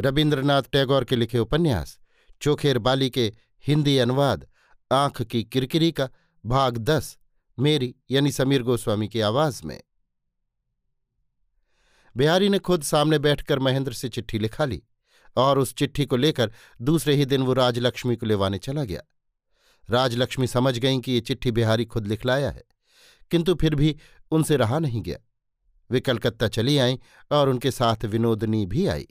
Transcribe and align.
रविन्द्रनाथ 0.00 0.62
टैगोर 0.62 1.04
के 1.04 1.16
लिखे 1.16 1.38
उपन्यास, 1.38 1.98
चोखेर 2.40 2.78
बाली 2.78 3.10
के 3.10 3.32
हिंदी 3.64 3.98
अनुवाद, 3.98 4.46
आँख 4.90 5.22
की 5.22 5.42
किरकिरी 5.44 5.92
का 5.92 6.08
भाग 6.44 6.78
दस, 6.78 7.18
मेरी 7.58 7.94
यानी 8.10 8.32
समीर 8.32 8.62
गोस्वामी 8.62 9.08
की 9.08 9.20
आवाज़ 9.20 9.62
में। 9.64 9.80
बिहारी 12.16 12.48
ने 12.48 12.58
खुद 12.58 12.82
सामने 12.82 13.18
बैठकर 13.18 13.58
महेंद्र 13.58 13.92
से 13.92 14.08
चिट्ठी 14.08 14.38
लिखा 14.38 14.64
ली 14.64 14.82
और 15.36 15.58
उस 15.58 15.74
चिट्ठी 15.74 16.06
को 16.06 16.16
लेकर 16.16 16.52
दूसरे 16.82 17.14
ही 17.14 17.24
दिन 17.24 17.42
वो 17.42 17.52
राजलक्ष्मी 17.52 18.16
को 18.16 18.26
लेवाने 18.26 18.58
चला 18.58 18.84
गया। 18.84 19.02
राजलक्ष्मी 19.90 20.46
समझ 20.46 20.78
गईं 20.78 21.00
कि 21.00 21.12
ये 21.12 21.20
चिट्ठी 21.20 21.50
बिहारी 21.50 21.84
खुद 21.84 22.06
लिखलाया 22.06 22.50
है, 22.50 22.64
किंतु 23.30 23.54
फिर 23.54 23.74
भी 23.74 23.96
उनसे 24.30 24.56
रहा 24.56 24.78
नहीं 24.78 25.02
गया। 25.02 25.18
वे 25.90 26.00
कलकत्ता 26.00 26.48
चली 26.48 26.78
आईं 26.78 26.98
और 27.30 27.48
उनके 27.48 27.70
साथ 27.70 28.04
विनोदनी 28.04 28.66
भी 28.66 28.86
आई। 28.86 29.08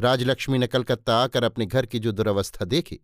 राजलक्ष्मी 0.00 0.58
ने 0.58 0.66
कलकत्ता 0.66 1.16
आकर 1.16 1.44
अपने 1.44 1.66
घर 1.66 1.86
की 1.86 1.98
जो 1.98 2.12
दुरवस्था 2.12 2.64
देखी, 2.64 3.00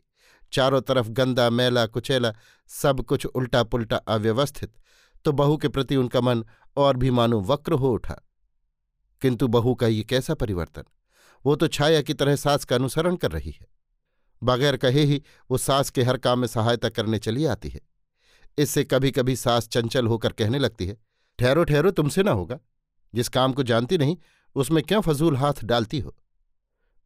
चारों 0.53 0.81
तरफ़ 0.81 1.09
गंदा 1.09 1.51
मैला 1.51 1.87
कुचैला, 1.87 2.33
सब 2.69 3.03
कुछ 3.03 3.27
उल्टा 3.27 3.63
पुल्टा 3.63 3.97
अव्यवस्थित 3.97 4.75
तो 5.25 5.33
बहू 5.33 5.57
के 5.57 5.69
प्रति 5.69 5.97
उनका 5.97 6.21
मन 6.21 6.45
और 6.77 6.97
भी 6.97 7.11
मानो 7.11 7.41
वक्र 7.41 7.73
हो 7.73 7.93
उठा। 7.93 8.15
किंतु 9.23 9.49
बहू 9.49 9.75
का 9.75 9.87
ये 9.87 10.03
कैसा 10.03 10.35
परिवर्तन? 10.35 10.83
वो 11.47 11.57
तो 11.57 11.69
छाया 11.69 12.03
की 12.03 12.15
तरह 12.15 12.37
सास 12.37 12.65
का 12.65 12.77
अनुसरण 12.77 13.17
कर 13.17 13.31
रही 13.31 13.51
है। 13.51 13.67
बगैर 14.43 14.77
कहे 14.77 15.05
ही 15.05 15.23
वो 15.51 15.59
सास 15.59 15.91
के 15.91 16.03
हर 16.03 16.17
काम 16.17 16.39
में 16.39 16.47
सहायता 16.47 16.89
करने 16.89 17.19
चली 17.19 17.45
आती 17.45 17.69
है। 17.69 17.81
इससे 18.59 18.85
कभी 18.85 19.11
कभी 19.11 19.37
सास 19.37 19.69
चंचल 19.69 20.07
होकर 20.07 20.33
कहने 20.33 20.59
लगती 20.59 20.87
है, 20.87 20.97
ठहरो 21.39 21.65
ठहरो, 21.65 21.91
तुमसे 21.91 22.23
ना 22.23 22.31
होगा। 22.31 22.59
जिस 23.15 23.29
काम 23.29 23.53
को 23.53 23.63
जानती 23.63 23.99
नहीं, 23.99 24.17
उसमें 24.55 24.83
क्यों 24.83 25.01
फजूल 25.01 25.37
हाथ 25.37 25.65
डालती 25.65 26.01
हो? 26.01 26.17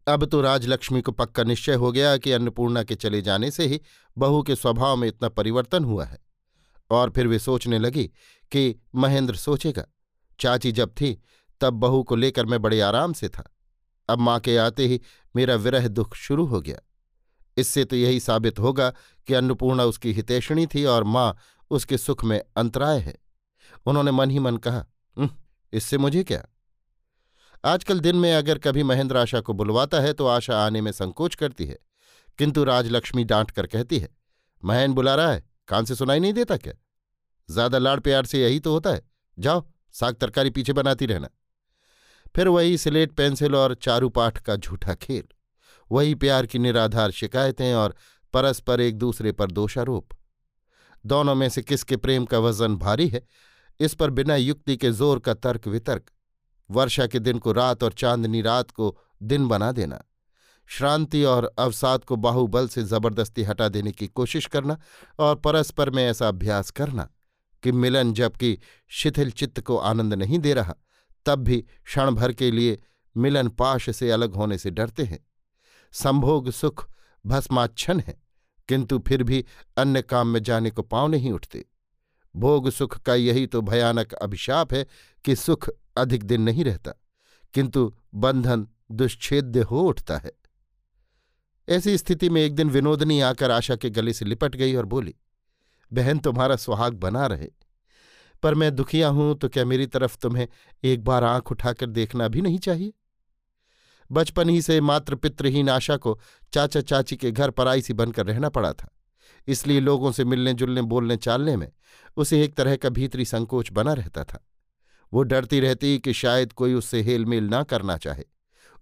अब 0.08 0.24
तो 0.24 0.40
राजलक्ष्मी 0.40 1.02
को 1.02 1.12
पक्का 1.12 1.44
निश्चय 1.44 1.74
हो 1.74 1.92
गया 1.92 2.16
कि 2.16 2.32
अन्नपूर्णा 2.32 2.82
के 2.82 2.94
चले 2.94 3.22
जाने 3.22 3.50
से 3.50 3.66
ही 3.66 3.80
बहू 4.18 4.42
के 4.42 4.56
स्वभाव 4.56 4.96
में 4.96 5.08
इतना 5.08 5.28
परिवर्तन 5.28 5.84
हुआ 5.84 6.04
है। 6.04 6.18
और 6.90 7.10
फिर 7.10 7.26
वे 7.26 7.38
सोचने 7.38 7.78
लगी 7.78 8.04
कि 8.52 8.80
महेंद्र 8.94 9.36
सोचेगा। 9.36 9.86
चाची 10.40 10.72
जब 10.72 10.90
थी, 10.90 11.22
तब 11.60 11.74
बहू 11.74 12.02
को 12.02 12.16
लेकर 12.16 12.46
मैं 12.46 12.62
बड़े 12.62 12.80
आराम 12.80 13.12
से 13.12 13.28
था। 13.28 13.56
अब 14.08 14.18
माँ 14.18 14.40
के 14.40 14.56
आते 14.56 14.86
ही 14.86 15.00
मेरा 15.36 15.54
विरह 15.54 15.88
दुख 15.88 16.14
शुरू 16.14 16.46
हो 16.46 16.60
गया। 16.60 16.78
इससे 17.56 17.84
तो 17.84 17.96
यही 17.96 18.20
साबित 18.20 18.58
होगा 18.58 18.90
कि 19.26 19.34
अन्नपूर्णा 19.34 19.84
उसकी 19.84 20.12
हितेषणी 20.12 20.66
थी 20.66 20.84
और 20.84 21.04
माँ 21.04 21.36
उसके 21.70 21.98
सुख 21.98 22.24
में 22.24 22.42
अंतराय 22.56 22.98
है। 22.98 23.18
उन्होंने 23.86 24.10
मन 24.10 24.30
ही 24.30 24.38
मन 24.38 24.56
कहा 24.56 24.86
इससे 25.72 25.98
मुझे 25.98 26.24
क्या? 26.24 26.44
आजकल 27.64 28.00
दिन 28.00 28.16
में 28.16 28.32
अगर 28.34 28.58
कभी 28.58 28.82
महेंद्र 28.82 29.16
आशा 29.16 29.40
को 29.40 29.52
बुलवाता 29.52 30.00
है 30.00 30.12
तो 30.12 30.26
आशा 30.26 30.64
आने 30.64 30.80
में 30.80 30.90
संकोच 30.92 31.34
करती 31.34 31.64
है। 31.64 31.78
किंतु 32.38 32.64
राजलक्ष्मी 32.64 33.24
डांट 33.24 33.50
कर 33.50 33.66
कहती 33.66 33.98
है 33.98 34.08
महेंद्र 34.62 34.94
बुला 34.94 35.14
रहा 35.14 35.32
है, 35.32 35.42
कान 35.68 35.84
से 35.84 35.94
सुनाई 35.94 36.20
नहीं 36.20 36.32
देता 36.32 36.56
क्या? 36.56 36.72
ज़्यादा 37.48 37.78
लाड़ 37.78 37.98
प्यार 38.00 38.26
से 38.26 38.42
यही 38.42 38.60
तो 38.60 38.72
होता 38.72 38.90
है। 38.90 39.02
जाओ, 39.38 39.64
साग 39.94 40.14
तरकारी 40.14 40.50
पीछे 40.50 40.72
बनाती 40.72 41.06
रहना। 41.06 41.28
फिर 42.34 42.48
वही 42.48 42.78
स्लेट, 42.78 43.12
पेंसिल 43.12 43.54
और 43.56 43.74
चारूपाठ 43.74 44.38
का 44.38 44.56
झूठा 44.56 44.94
खेल। 44.94 45.24
वही 45.90 46.14
प्यार 46.14 46.46
की 46.46 46.58
निराधार 46.58 47.10
शिकायतें 47.10 47.72
और 47.74 47.94
परस्पर 48.34 48.80
एक 48.80 48.98
दूसरे 48.98 49.32
पर 49.32 49.50
दोषारोप। 49.50 50.08
दोनों 51.04 51.34
में 51.34 51.48
से 51.48 51.62
किसके 51.62 51.96
प्रेम 51.96 52.24
का 52.24 52.38
वज़न 52.38 52.76
भारी 52.76 53.08
है, 53.08 53.22
इस 53.80 53.94
पर 53.94 54.10
बिना 54.10 54.36
युक्ति 54.36 54.76
के 54.76 54.90
ज़ोर 54.92 55.18
का 55.18 55.34
तर्क 55.34 55.68
वितर्क 55.68 56.10
वर्षा 56.72 57.06
के 57.06 57.18
दिन 57.18 57.38
को 57.38 57.52
रात 57.52 57.82
और 57.82 57.92
चांदनी 57.92 58.42
रात 58.42 58.70
को 58.70 58.96
दिन 59.22 59.46
बना 59.48 59.70
देना। 59.72 60.02
श्रांति 60.70 61.22
और 61.24 61.50
अवसाद 61.58 62.04
को 62.04 62.16
बाहुबल 62.16 62.68
से 62.68 62.82
ज़बरदस्ती 62.82 63.42
हटा 63.42 63.68
देने 63.68 63.92
की 63.92 64.06
कोशिश 64.06 64.46
करना 64.46 64.78
और 65.18 65.34
परस्पर 65.36 65.90
में 65.90 66.04
ऐसा 66.04 66.28
अभ्यास 66.28 66.70
करना 66.70 67.08
कि 67.62 67.72
मिलन 67.72 68.12
जबकि 68.12 68.58
शिथिल 68.90 69.30
चित्त 69.30 69.60
को 69.60 69.76
आनंद 69.76 70.14
नहीं 70.14 70.38
दे 70.38 70.54
रहा, 70.54 70.74
तब 71.26 71.38
भी 71.38 71.60
क्षण 71.60 72.10
भर 72.10 72.32
के 72.32 72.50
लिए 72.50 72.78
मिलन 73.16 73.48
पाश 73.48 73.88
से 73.96 74.10
अलग 74.10 74.34
होने 74.34 74.58
से 74.58 74.70
डरते 74.70 75.04
हैं। 75.04 75.18
संभोग 75.92 76.50
सुख 76.50 76.88
भस्माच्छन 77.24 78.00
है, 78.00 78.16
किंतु 78.68 78.98
फिर 78.98 79.22
भी 79.22 79.44
अन्य 79.76 80.02
काम 80.02 80.28
में 80.28 80.42
जाने 80.42 80.70
को 80.70 80.82
पाँव 80.82 81.08
नहीं 81.08 81.32
उठते। 81.32 81.64
भोग 82.34 82.70
सुख 82.70 82.98
का 82.98 83.14
यही 83.14 83.46
तो 83.46 83.60
भयानक 83.62 84.12
अभिशाप 84.12 84.72
है 84.74 84.86
कि 85.24 85.36
सुख 85.36 85.68
अधिक 85.96 86.24
दिन 86.24 86.42
नहीं 86.42 86.64
रहता, 86.64 86.92
किंतु 87.54 87.92
बंधन 88.14 88.66
दुश्छेद्य 88.90 89.60
हो 89.60 89.80
उठता 89.80 90.16
है। 90.16 90.32
ऐसी 91.68 91.96
स्थिति 91.98 92.28
में 92.28 92.40
एक 92.42 92.54
दिन 92.54 92.70
विनोदनी 92.70 93.20
आकर 93.20 93.50
आशा 93.50 93.76
के 93.76 93.90
गले 93.90 94.12
से 94.12 94.24
लिपट 94.24 94.56
गई 94.56 94.74
और 94.74 94.86
बोली, 94.86 95.14
बहन, 95.90 96.18
तुम्हारा 96.18 96.56
सुहाग 96.56 96.94
बना 96.94 97.26
रहे। 97.26 97.48
पर 98.42 98.54
मैं 98.54 98.74
दुखिया 98.74 99.08
हूँ 99.08 99.34
तो 99.38 99.48
क्या 99.48 99.64
मेरी 99.64 99.86
तरफ़ 99.86 100.16
तुम्हें 100.18 100.46
एक 100.84 101.04
बार 101.04 101.24
आँख 101.24 101.50
उठाकर 101.50 101.86
देखना 101.86 102.28
भी 102.28 102.40
नहीं 102.40 102.58
चाहिए? 102.58 102.92
बचपन 104.10 104.48
ही 104.48 104.62
से 104.62 104.80
मात्र 104.80 105.14
पितृहीन 105.14 105.68
आशा 105.68 105.96
को 105.96 106.18
चाचा 106.52 106.80
चाची 106.80 107.16
के 107.16 107.30
घर 107.30 107.50
पराई 107.50 107.82
सी 107.82 107.92
बनकर 107.92 108.26
रहना 108.26 108.48
पड़ा 108.48 108.72
था। 108.72 108.88
इसलिए 109.48 109.80
लोगों 109.80 110.12
से 110.12 110.24
मिलने 110.24 110.54
जुलने, 110.54 110.82
बोलने, 110.82 111.16
चालने 111.16 111.56
में 111.56 111.72
उसे 112.16 112.42
एक 112.44 112.54
तरह 112.54 112.76
का 112.76 112.88
भीतरी 112.88 113.24
संकोच 113.24 113.72
बना 113.72 113.92
रहता 113.92 114.24
था। 114.24 114.46
वो 115.12 115.22
डरती 115.22 115.60
रहती 115.60 115.98
कि 115.98 116.12
शायद 116.12 116.52
कोई 116.52 116.74
उससे 116.74 117.02
हेलमेल 117.02 117.44
ना 117.44 117.62
करना 117.62 117.96
चाहे, 117.96 118.24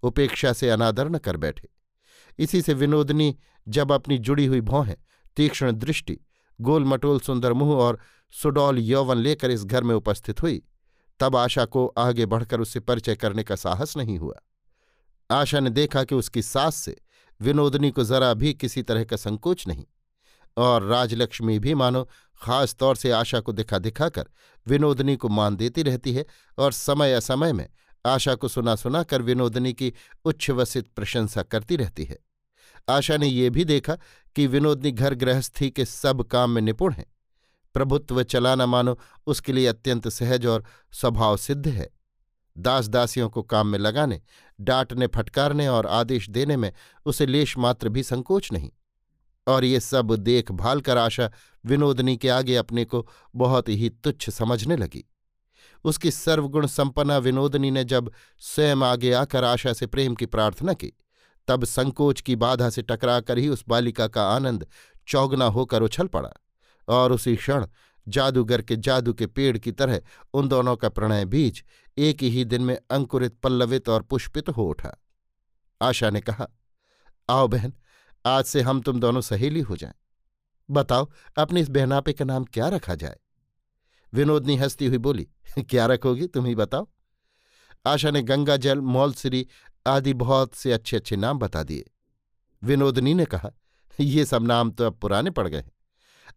उपेक्षा 0.02 0.52
से 0.52 0.70
अनादर 0.70 1.08
न 1.08 1.18
कर 1.18 1.36
बैठे। 1.36 1.68
इसी 2.38 2.62
से 2.62 2.74
विनोदनी 2.74 3.36
जब 3.68 3.92
अपनी 3.92 4.18
जुड़ी 4.18 4.46
हुई 4.46 4.60
भौहें 4.60 4.96
तीक्ष्ण 5.36 5.72
दृष्टि 5.72 6.18
गोल 6.60 6.84
मटोल 6.84 7.20
सुंदर 7.20 7.52
मुँह 7.52 7.74
और 7.74 7.98
सुडौल 8.42 8.78
यौवन 8.78 9.16
लेकर 9.16 9.50
इस 9.50 9.64
घर 9.64 9.82
में 9.82 9.94
उपस्थित 9.94 10.42
हुई, 10.42 10.62
तब 11.20 11.36
आशा 11.36 11.64
को 11.64 11.86
आगे 11.86 12.26
बढ़कर 12.26 12.60
उससे 12.60 12.80
परिचय 12.80 13.14
करने 13.14 13.42
का 13.42 13.56
साहस 13.56 13.96
नहीं 13.96 14.18
हुआ। 14.18 14.34
आशा 15.30 15.60
ने 15.60 15.70
देखा 15.70 16.04
कि 16.04 16.14
उसकी 16.14 16.42
सास 16.42 16.76
से 16.76 16.96
विनोदनी 17.40 17.90
को 17.90 18.04
जरा 18.04 18.34
भी 18.34 18.54
किसी 18.54 18.82
तरह 18.82 19.04
का 19.04 19.16
संकोच 19.16 19.66
नहीं। 19.66 19.86
और 20.60 20.82
राजलक्ष्मी 20.82 21.58
भी 21.58 21.74
मानो 21.74 22.08
खास 22.42 22.74
तौर 22.74 22.96
से 22.96 23.10
आशा 23.10 23.40
को 23.40 23.52
दिखा 23.52 23.78
दिखाकर 23.78 24.24
विनोदनी 24.66 25.16
को 25.16 25.28
मान 25.28 25.56
देती 25.56 25.82
रहती 25.82 26.12
है 26.12 26.24
और 26.58 26.72
समय 26.72 27.12
असमय 27.12 27.52
में 27.52 27.68
आशा 28.06 28.34
को 28.34 28.48
सुना 28.48 28.76
सुना 28.76 29.02
कर 29.02 29.22
विनोदनी 29.22 29.72
की 29.72 29.92
उच्छ्वसित 30.24 30.88
प्रशंसा 30.96 31.42
करती 31.42 31.76
रहती 31.76 32.04
है। 32.04 32.18
आशा 32.88 33.16
ने 33.16 33.26
यह 33.26 33.50
भी 33.50 33.64
देखा 33.64 33.96
कि 34.36 34.46
विनोदनी 34.46 34.90
घर 34.92 35.14
गृहस्थी 35.14 35.70
के 35.70 35.84
सब 35.84 36.22
काम 36.22 36.50
में 36.50 36.62
निपुण 36.62 36.92
है। 36.92 37.06
प्रभुत्व 37.74 38.22
चलाना 38.22 38.66
मानो 38.66 38.98
उसके 39.26 39.52
लिए 39.52 39.66
अत्यंत 39.66 40.08
सहज 40.08 40.46
और 40.46 40.64
स्वभाव 40.92 41.36
सिद्ध 41.36 41.66
है। 41.68 41.90
दास 42.58 42.88
दासियों 42.88 43.28
को 43.28 43.42
काम 43.42 43.66
में 43.66 43.78
लगाने, 43.78 44.20
डांटने, 44.60 45.06
फटकारने 45.06 45.68
और 45.68 45.86
आदेश 45.86 46.30
देने 46.30 46.56
में 46.56 46.72
उसे 47.06 47.26
लेश 47.26 47.58
मात्र 47.58 47.88
भी 47.88 48.02
संकोच 48.02 48.52
नहीं। 48.52 48.70
और 49.46 49.64
ये 49.64 49.80
सब 49.80 50.16
देखभाल 50.16 50.80
कर 50.80 50.98
आशा 50.98 51.30
विनोदनी 51.64 52.16
के 52.16 52.28
आगे 52.28 52.56
अपने 52.56 52.84
को 52.84 53.06
बहुत 53.36 53.68
ही 53.68 53.90
तुच्छ 53.90 54.30
समझने 54.30 54.76
लगी। 54.76 55.04
उसकी 55.84 56.10
सर्वगुण 56.10 56.66
संपन्ना 56.66 57.18
विनोदनी 57.18 57.70
ने 57.70 57.84
जब 57.84 58.12
स्वयं 58.38 58.82
आगे 58.84 59.12
आकर 59.12 59.44
आशा 59.44 59.72
से 59.72 59.86
प्रेम 59.86 60.14
की 60.14 60.26
प्रार्थना 60.26 60.72
की, 60.72 60.92
तब 61.48 61.64
संकोच 61.64 62.20
की 62.20 62.36
बाधा 62.36 62.70
से 62.70 62.82
टकराकर 62.82 63.38
ही 63.38 63.48
उस 63.48 63.64
बालिका 63.68 64.06
का 64.06 64.28
आनंद 64.30 64.66
चौगना 65.08 65.44
होकर 65.44 65.82
उछल 65.82 66.06
पड़ा 66.06 66.32
और 66.88 67.12
उसी 67.12 67.36
क्षण 67.36 67.66
जादूगर 68.08 68.62
के 68.62 68.76
जादू 68.76 69.12
के 69.12 69.26
पेड़ 69.26 69.56
की 69.58 69.72
तरह 69.72 70.00
उन 70.34 70.48
दोनों 70.48 70.76
का 70.76 70.88
प्रणय 70.88 71.24
बीज 71.24 71.62
एक 71.98 72.22
ही 72.22 72.44
दिन 72.44 72.62
में 72.62 72.76
अंकुरित 72.90 73.38
पल्लवित 73.42 73.88
और 73.88 74.02
पुष्पित 74.02 74.48
हो 74.48 74.68
उठा। 74.68 74.96
आशा 75.80 76.10
ने 76.10 76.20
कहा, 76.20 76.46
आओ 77.28 77.48
बहन 77.48 77.72
आज 78.26 78.44
से 78.44 78.60
हम 78.60 78.80
तुम 78.80 79.00
दोनों 79.00 79.20
सहेली 79.20 79.60
हो 79.60 79.76
जाएँ। 79.76 79.94
बताओ, 80.70 81.10
अपने 81.38 81.60
इस 81.60 81.68
बहनापे 81.68 82.12
का 82.12 82.24
नाम 82.24 82.44
क्या 82.44 82.68
रखा 82.68 82.94
जाए? 82.94 83.16
विनोदनी 84.12 84.56
हंसती 84.56 84.86
हुई 84.86 84.98
बोली, 84.98 85.28
क्या 85.58 85.86
रखोगी, 85.86 86.26
तुम 86.26 86.46
ही 86.46 86.54
बताओ। 86.54 86.88
आशा 87.86 88.10
ने 88.10 88.22
गंगा 88.22 88.56
जल, 88.56 88.80
मौलसिरी 88.80 89.46
आदि 89.86 90.14
बहुत 90.14 90.54
से 90.54 90.72
अच्छे 90.72 90.96
अच्छे 90.96 91.16
नाम 91.16 91.38
बता 91.38 91.62
दिए। 91.62 91.90
विनोदनी 92.62 93.14
ने 93.14 93.24
कहा, 93.24 93.50
ये 94.00 94.24
सब 94.24 94.42
नाम 94.42 94.70
तो 94.70 94.84
अब 94.84 94.94
पुराने 94.94 95.30
पड़ 95.30 95.48
गए 95.48 95.58
हैं। 95.58 95.72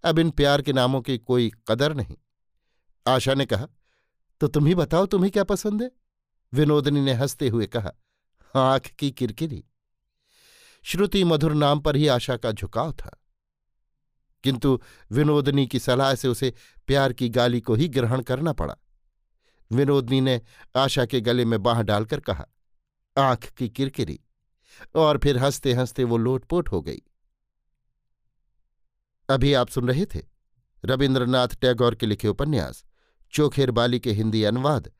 अब 0.04 0.20
इन 0.20 0.30
प्यार 0.30 0.62
के 0.62 0.74
नामों 0.74 1.02
की 1.02 1.18
कोई 1.18 1.52
कदर 1.68 1.94
नहीं। 1.94 2.16
आशा 3.08 3.34
ने 3.34 3.46
कहा 3.46 3.68
तो 4.42 4.48
तुम 4.48 4.66
ही 4.66 4.76
बताओ, 4.76 5.06
तुम्हें 5.06 5.32
क्या 5.32 5.44
पसंद 5.44 5.82
है? 5.82 5.92
विनोदनी 6.54 7.02
ने 7.02 7.14
हँसते 7.14 7.50
हुए 7.50 7.66
कहा, 7.66 7.92
आँख 8.56 8.88
की 8.88 9.12
किरकिरी। 9.12 9.64
श्रुति 10.84 11.24
मधुर 11.24 11.54
नाम 11.54 11.80
पर 11.80 11.96
ही 11.96 12.08
आशा 12.08 12.38
का 12.38 12.52
झुकाव 12.52 12.94
था। 12.94 13.20
किंतु 14.44 14.82
विनोदनी 15.12 15.68
की 15.68 15.80
सलाह 15.80 16.16
से 16.16 16.28
उसे 16.28 16.54
प्यार 16.88 17.14
की 17.14 17.30
गाली 17.30 17.62
को 17.62 17.76
ही 17.76 17.88
ग्रहण 17.88 18.22
करना 18.22 18.54
पड़ा। 18.54 18.76
विनोदनी 19.72 20.22
ने 20.22 20.42
आशा 20.76 21.06
के 21.06 21.22
गले 21.22 21.46
में 21.46 21.64
बाह 21.64 21.82
डालकर 21.82 22.20
कहा, 22.20 22.46
आँख 23.18 23.50
की 23.50 23.70
किरकिरी। 23.70 24.20
और 24.96 25.18
फिर 25.18 25.38
हँसते 25.38 25.74
हँसते 25.74 26.04
वो 26.04 26.18
लोटपोट 26.18 26.70
हो 26.70 26.82
गई। 26.82 27.02
अभी 29.30 29.54
आप 29.54 29.70
सुन 29.70 29.88
रहे 29.88 30.06
थे 30.06 30.22
रविन्द्रनाथ 30.86 31.48
टैगोर 31.48 31.96
के 31.96 32.06
लिखे 32.06 32.28
उपन्यास, 32.28 32.86
चोखेर 33.32 33.72
बाली 33.72 34.00
के 34.00 34.12
हिंदी 34.12 34.44
अनुवाद, 34.44 34.92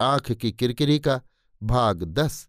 आँख 0.00 0.32
की 0.32 0.52
किरकिरी 0.52 0.98
का 0.98 1.20
भाग 1.62 2.02
दस। 2.02 2.48